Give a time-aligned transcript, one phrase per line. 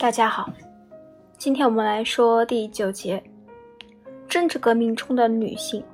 [0.00, 0.50] 大家好，
[1.36, 3.22] 今天我们来说第九节：
[4.26, 5.84] 政治革命中的女性。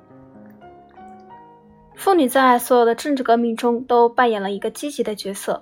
[1.93, 5.61] 妇女在所有的政治革命中都扮演了一个积极的角色，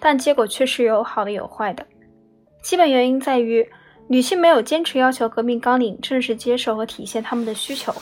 [0.00, 1.86] 但结果却是有好的有坏的。
[2.60, 3.64] 基本原因在于，
[4.08, 7.94] 女性没有坚持要求革命纲领正式接受和体现他们的需求，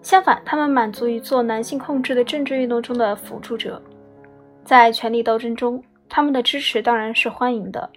[0.00, 3.82] 相反，她们满足于做男性控制的政治运动中的辅助者。
[4.64, 7.90] 在权力斗争中，他们的支持当然是欢迎的。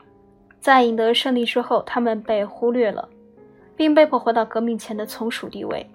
[0.60, 3.08] 在赢得胜利之后，他们被忽略了，
[3.76, 5.86] 并被迫回到革命前的从属地位。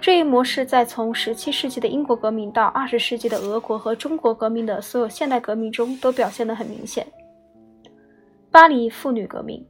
[0.00, 7.06] 这一模式在从17世纪的英国革命到20世纪的俄国和中国革命的所有现代革命中都表现得很明显。
[8.50, 9.64] 巴黎妇女革命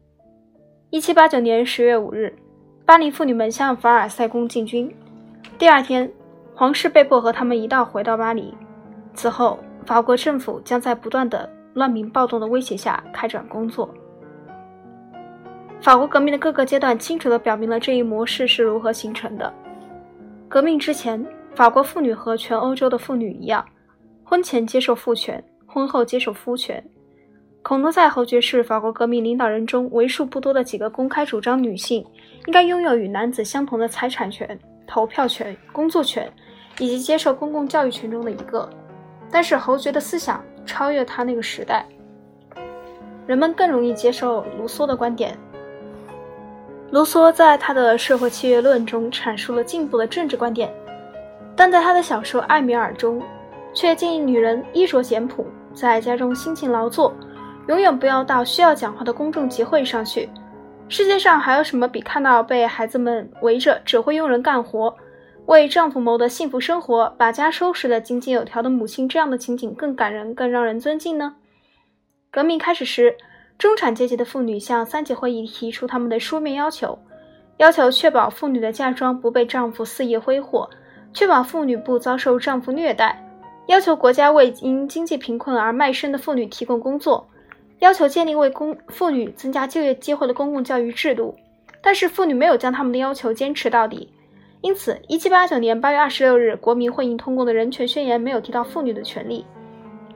[0.93, 2.39] ，1789年10月5日，
[2.87, 4.95] 巴黎妇女们向凡尔赛宫进军。
[5.59, 6.11] 第二天，
[6.55, 8.55] 皇室被迫和他们一道回到巴黎。
[9.13, 13.93] 此后，法国政府将在不断的乱民暴动的威胁下开展工作。
[15.81, 19.53] 法国革命的各个阶段清楚地表明了这一模式是如何形成的。
[20.49, 23.65] 革命之前，法国妇女和全欧洲的妇女一样，
[24.23, 26.85] 婚前接受父权，婚后接受夫权。
[27.63, 32.05] 孔多塞侯爵是法国革命领导人中为数不多的几个公开主张女性
[32.47, 36.31] 应该拥有与男子相同的财产权、投票权、工作权
[36.79, 38.69] 以及接受公共教育权中的一个。
[39.31, 41.87] 但是侯爵的思想超越他那个时代，
[43.27, 45.37] 人们更容易接受卢梭的观点。
[46.91, 50.69] 卢梭在他的《社会契约论》中阐述了进步的政治观点，
[51.55, 53.23] 但在他的小说《艾米尔》中，
[53.73, 57.15] 却建议女人衣着简朴，在家中辛勤劳作，
[57.69, 60.29] 永远不要到需要讲话的公众集会上去。
[60.89, 64.93] 世界上还有什么比看到被孩子们围着只会用人干活，
[65.51, 71.35] 为丈夫谋得幸福生活，把家收拾得井井有条的母亲这样的情景更感人、更让人尊敬呢？
[72.31, 73.17] 革命开始时。
[73.59, 76.97] 中产阶级的妇女向三级会议提出他们的书面要求，
[77.57, 80.71] 要求确保妇女的嫁妆不被丈夫肆意挥霍，
[81.13, 83.21] 确保妇女不遭受丈夫虐待，
[83.67, 87.29] 要求国家为因经济贫困而卖身的妇女提供工作，
[87.81, 91.35] 要求建立为公妇女增加就业机会的公共教育制度。
[91.83, 94.11] 但是妇女没有将他们的要求坚持到底，
[94.63, 99.45] 因此，1789年8月26日国民会议通过的人权宣言没有提到妇女的权利。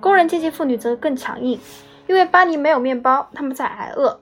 [0.00, 1.58] 工人阶级妇女则更强硬。
[2.06, 4.20] 因为巴黎没有面包，他们在挨饿。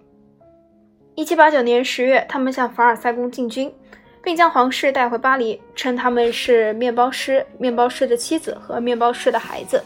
[1.17, 3.75] 一七八九年十月，他们向凡尔赛宫进军，
[4.23, 9.83] 并将皇室带回巴黎，称他们是面包师、面包师的妻子和面包师的孩子。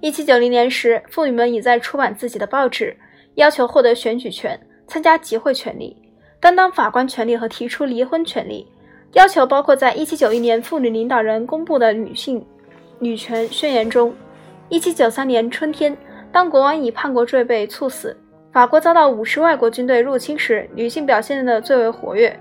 [0.00, 2.96] 一七九零年时，妇女们已在出版自己的报纸，
[3.36, 5.96] 要求获得选举权、参加集会权利、
[6.40, 8.66] 担当法官权利和提出离婚权利。
[9.12, 12.44] 要求包括在一七九一年妇女领导人公布的女性
[12.98, 14.14] 女权宣言中。
[14.68, 15.96] 一七九三年春天。
[16.30, 18.14] 当国王以叛国罪被处死，
[18.52, 22.38] 法国遭到五十外国军队入侵时，女性表现得最为活跃。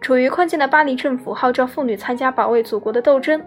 [0.00, 3.40] 处于困境的巴黎政府号召妇女参加保卫祖国的斗争，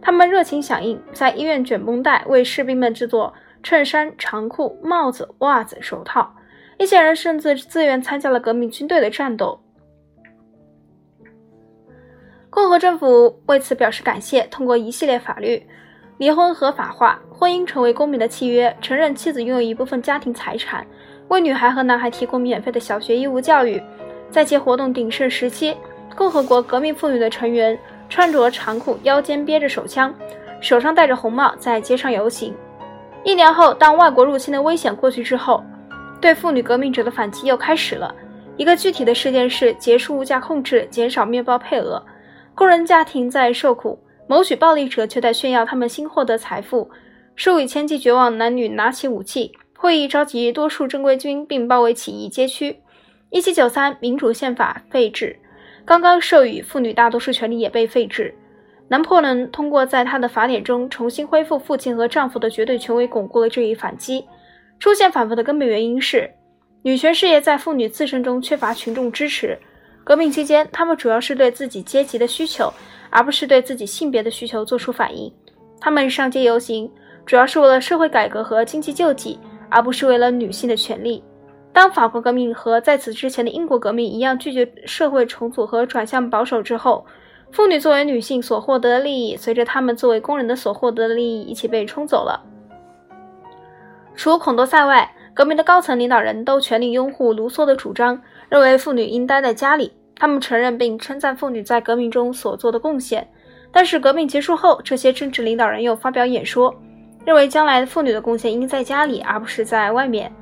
[0.00, 6.34] 她们热情响应，在医院卷绷带，为士兵们制作衬衫、长裤、帽子、袜子、手套。
[6.78, 9.60] 一些人甚至自愿参加了革命军队的战斗。
[12.56, 15.62] 共和政府为此表示感谢，通过一系列法律。
[16.16, 20.86] 离婚合法化，婚姻成为公民的契约，承认妻子拥有一部分家庭财产，
[21.28, 23.78] 为女孩和男孩提供免费的小学义务教育。
[24.30, 25.76] 在其活动鼎盛时期，
[26.16, 27.78] 共和国革命妇女的成员
[28.08, 30.14] 穿着长裤，腰间憋着手枪，
[30.62, 32.54] 手上戴着红帽，在街上游行。
[33.22, 35.62] 一年后，当外国入侵的危险过去之后，
[36.22, 38.14] 对妇女革命者的反击又开始了。
[38.56, 42.02] 一个具体的事件是结束物价控制，减少面包配额，
[42.56, 44.00] 工人家庭在受苦。
[44.28, 46.90] 谋取暴利者却在炫耀他们新获得财富，
[47.36, 52.78] 数以千计绝望男女拿起武器，会议召集多数正规军，并包围起义街区。
[53.30, 55.38] 一七九三民主宪法废止，
[55.84, 58.34] 刚刚授予妇女大多数权利也被废止。
[58.88, 64.24] 拿破仑通过在他的法典中重新恢复父亲和丈夫的绝对权威，巩固了这一反击。
[64.80, 66.28] 出现反复的根本原因是，
[66.82, 69.56] 女权事业在妇女自身中缺乏群众支持。
[70.06, 72.72] 革命期间，他们主要是对自己阶级的需求。
[73.08, 75.32] 而不是对自己性别的需求做出反应，
[75.80, 76.90] 他们上街游行
[77.24, 79.38] 主要是为了社会改革和经济救济，
[79.70, 81.22] 而不是为了女性的权利。
[81.72, 87.06] 当法国革命和在此之前的英国革命一样拒绝社会重组和转向保守之后，
[87.52, 92.44] 妇女作为女性所获得的利益，随着她们作为工人的所获得的利益一起被冲走了。
[94.14, 98.20] 除孔多塞外，革命的高层领导人都全力拥护卢梭的主张，
[98.50, 99.92] 认为妇女应待在家里。
[100.18, 103.28] 他们承认并称赞妇女在革命中所做的贡献，
[103.70, 106.74] 但是革命结束后，这些政治领导人又发表演说，
[107.24, 110.32] 认为将来妇女的贡献应在家里，而不是在外面。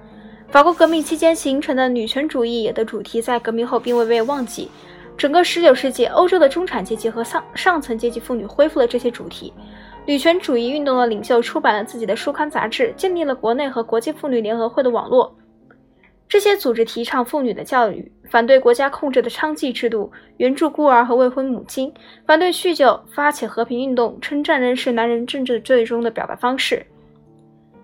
[0.48, 4.70] 法国革命期间形成的女权主义的主题在革命后并未被忘记。
[5.16, 9.52] 整个19世纪，欧洲的中产阶级和上上层阶级妇女恢复了这些主题。
[10.06, 15.34] 女权主义运动的领袖出版了自己的书刊杂志，建立了国内和国际妇女联合会的网络。
[16.28, 21.92] 这些组织提倡妇女的教育，反对国家控制的娼妓制度，援助孤儿和未婚母亲，
[22.26, 26.84] 反对酗酒，发起和平运动，称战争是男人政治最终的表达方式。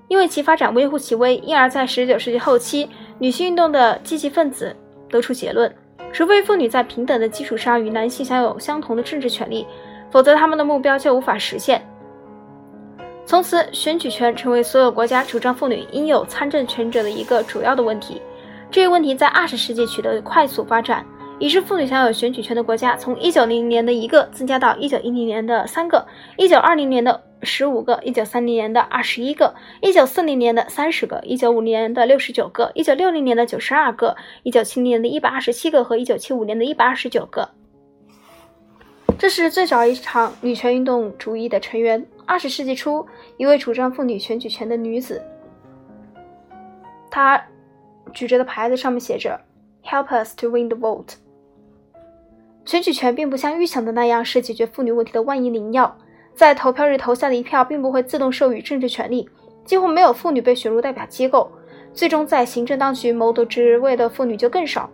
[0.09, 2.89] 因为其发展微乎其微，因而，在19世纪后期，
[3.21, 4.75] 女性运动的积极分子
[5.09, 5.73] 得出结论：
[6.13, 9.65] 除非妇女在平等的基础上与男性享有相同的政治权利，
[10.11, 11.81] 否则他们的目标就无法实现。
[13.25, 18.21] 从此，选举权成为所有国家主张妇女应有参政权者的一个主要的问题。
[18.71, 21.05] 这一问题在20世纪取得快速发展，
[21.41, 26.07] 已是妇女享有选举权的国家从1900年的一个增加到1910年的三个
[26.39, 29.53] ，1920年的十五个，1930年的二十一个
[29.83, 37.49] ，1940年的三十个，1950年的六十九个，1960年的九十二个，1970年的一百二十七个和1975年的一百二十九个。
[39.19, 42.07] 这是最早一场女权运动主义的成员。
[42.29, 43.05] 20世纪初，
[43.37, 45.21] 一位主张妇女选举权的女子，
[47.11, 47.43] 她。
[48.13, 49.41] 举着的牌子上面写着
[49.85, 51.15] “Help us to win the vote”。
[52.65, 55.97] 选举权并不像预想的那样是解决妇女问题的万一灵药，
[56.35, 59.29] 在投票日投下的一票并不会自动授予政治权利，
[59.65, 61.51] 几乎没有妇女被选入代表机构，
[61.93, 64.89] 最终在行政当局谋得职位的妇女就更少。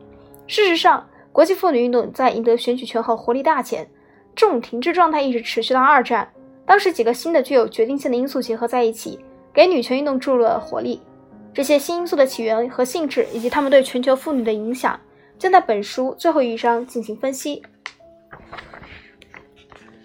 [0.47, 3.87] 事实上，国际妇女运动在赢得选举权后活力大减，
[4.35, 6.27] 这种停滞状态一直持续到二战，
[6.65, 9.19] 当时几个新的具有决定性的因素结合在一起，
[9.53, 11.01] 给女权运动注入了活力。
[11.57, 15.01] 这些新因素的起源和性质，以及它们对全球妇女的影响，
[15.39, 17.63] 将在本书最后一章进行分析。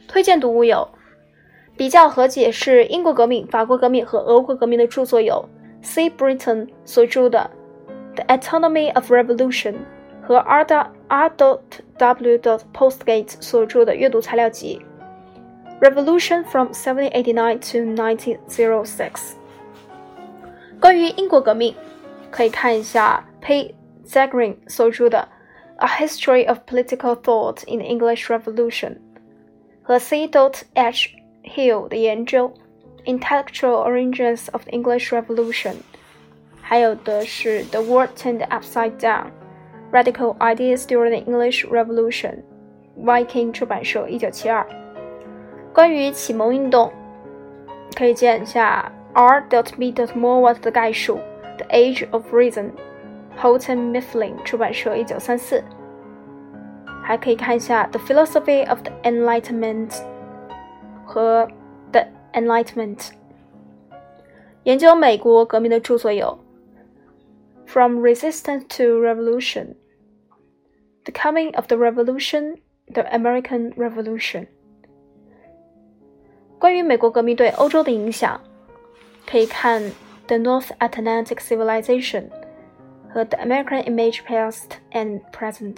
[0.07, 0.87] 推荐读物有：
[1.75, 5.43] 比较和解释英国革命、法国革命和俄国革命的著作有
[5.81, 6.09] C.
[6.09, 7.51] Britton 所著的
[8.15, 9.73] 《The Autonomy of Revolution》
[10.25, 10.65] 和 R.
[11.09, 11.29] R.
[11.97, 12.39] W.
[12.73, 14.81] Postgate 所著的阅读材料集
[15.85, 19.11] 《Revolution from 1789 to 1906》。
[20.80, 21.74] 关于英国革命，
[22.30, 23.74] 可以看一下 P.
[24.06, 25.28] Zagrin 所着的《
[25.84, 28.96] A History of Political Thought in the English Revolution》
[29.82, 30.30] 和 C.
[30.74, 31.10] H.
[31.42, 32.52] Hill 的研究《
[33.04, 35.74] Intellectual Origins of the English Revolution》，
[36.60, 39.26] 还有的是《The World Turned Upside Down:
[39.92, 44.66] Radical Ideas During the English Revolution》，Viking 出版社，一九七二。
[45.72, 46.92] 关于启蒙运动，
[47.96, 48.92] 可以见一下。
[49.14, 49.42] R.
[49.78, 49.92] B.
[49.92, 51.16] Morwat 的概述，《
[51.56, 55.62] The Age of Reason》，Houghton Mifflin 出版社，一九三四。
[57.02, 60.00] 还可以看一下《The Philosophy of the Enlightenment》
[61.04, 61.46] 和《
[61.92, 62.98] The Enlightenment》。
[64.64, 66.38] 研究美国革命的着作有《
[67.70, 74.42] From Resistance to Revolution》，《The Coming of the Revolution》，《The American Revolution》。
[76.58, 78.40] 关于美国革命对欧洲的影响。
[79.26, 79.82] 可以看《
[80.26, 82.30] The North Atlantic Civilization》
[83.12, 85.74] 和《The American Image Past and Present》。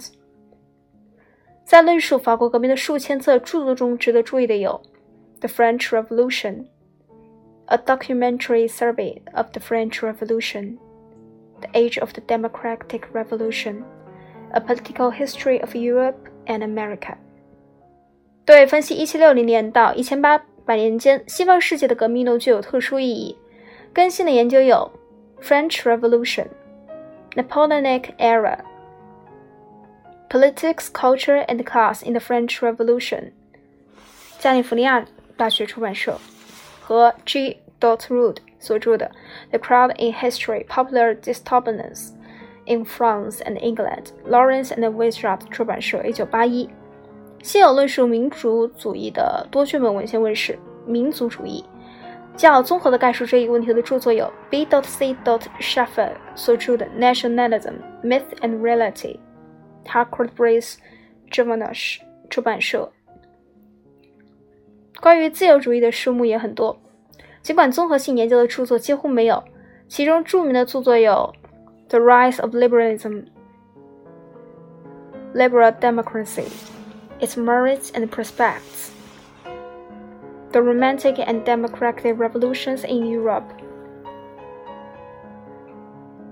[1.65, 4.81] 在论述法国革命的数千册着作中，值得注意的有《
[5.39, 15.61] The French Revolution》，A Documentary Survey of the French Revolution》，《The Age of the Democratic Revolution》，A Political History
[15.61, 17.15] of Europe and America。
[18.45, 19.93] 对分析1760年到
[20.65, 23.37] 1800年间西方世界的革命运动具有特殊意义。
[23.93, 24.91] 更新的研究有
[25.41, 33.31] French Revolution、Napoleonic Era、Politics, Culture and Class in the French Revolution，
[34.37, 36.19] 加利福尼亚大学出版社
[36.81, 37.59] 和 G.
[37.79, 39.09] Dot Rood 所着的
[39.51, 42.09] The Crowd in History: Popular Disturbance
[42.65, 46.69] in France and England, Lawrence and Weishaupt 出版社，一九八一。
[47.44, 51.62] 现有论述民族主义的多卷本文献问世，民族主义。
[52.38, 54.64] 较综合的概述这一问题的著作有 B.
[54.64, 55.14] Dot C.
[55.22, 59.18] Dot Schaffer 所著的《Nationalism: Myth and Reality》
[59.84, 60.76] ，Harcourt Brace
[61.30, 61.98] Journal
[62.30, 62.90] 出版社。
[65.02, 66.74] 关于自由主义的书目也很多，
[67.42, 69.44] 尽管综合性研究的著作几乎没有。
[69.86, 71.30] 其中著名的著作有
[71.90, 72.98] 《The Rise of Liberalism》，
[75.34, 76.46] 《Liberal Democracy:
[77.23, 83.43] Its Merits and Prospects》。The Romantic and Democratic Revolutions in Europe.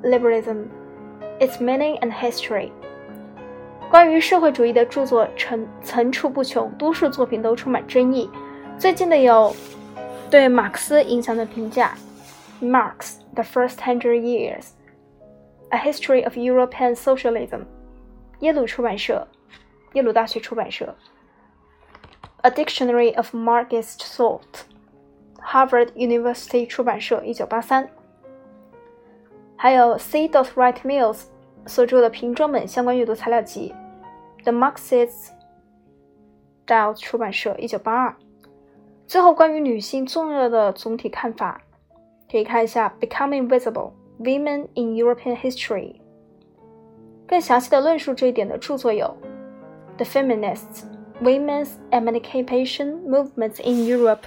[0.03, 0.69] Liberalism,
[1.39, 2.71] its meaning and history.
[3.89, 8.29] 关于社会主义的着作层层出不穷，多数作品都充满争议。
[8.77, 9.55] 最近的有
[10.29, 11.93] 对马克思影响的评价，《
[12.65, 14.63] Marx: The First Hundred Years》
[15.69, 17.61] A History of European Socialism，
[18.39, 19.27] 耶鲁出版社，
[19.92, 20.94] 耶鲁大学出版社。
[22.42, 27.88] A Dictionary of Marxist Thought，Harvard University 出版社，一九八三。
[29.56, 30.28] 还有 C.
[30.28, 31.26] Dot Wright Mills
[31.66, 33.72] 所著的瓶装本相关阅读材料集，
[34.42, 35.28] 《The Marxist
[36.66, 38.16] Style》出版社，一九八二。
[39.06, 41.60] 最后，关于女性重要的总体看法，
[42.30, 45.92] 可以看一下《Becoming Visible: Women in European History》。
[47.28, 49.06] 更详细的论述这一点的著作有
[50.01, 50.85] 《The Feminists:
[51.21, 54.25] Women's Emancipation Movements in Europe,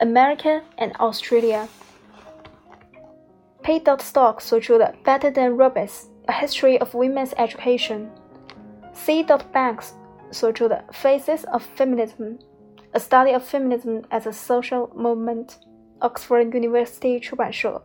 [0.00, 3.80] America and Australia》。P.
[3.80, 9.24] Stock 所着的《Better Than Robots: A History of Women's Education》。C.
[9.24, 9.90] Banks
[10.30, 17.82] 所着的《Faces of Feminism》。A Study of Feminism as a Social Movement，Oxford University 出版社，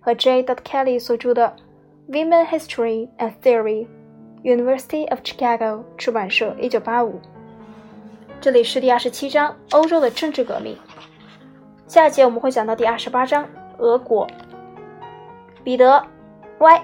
[0.00, 0.44] 和 J.
[0.44, 1.56] Kelly 所着的《
[2.12, 3.86] Women History and Theory》
[4.43, 7.19] ，University of Chicago 出版社，一九八五。
[8.41, 10.77] 这里是第二十七章欧洲的政治革命。
[11.87, 13.45] 下一节我们会讲到第二十八章
[13.77, 14.27] 俄国。
[15.63, 16.01] 彼得
[16.59, 16.81] ·Y·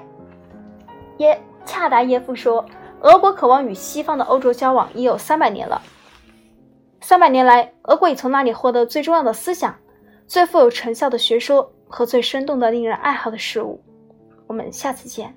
[1.18, 2.66] 耶恰达耶夫说，
[3.02, 5.82] 俄国渴望与西方的欧洲交往已有三百年了。
[7.02, 9.76] 三百年来，俄国已从那里获得最重要的思想、
[10.28, 13.80] 最富有成效的学说和最生动的、令人爱好的事物。
[14.48, 15.34] 我们下次见。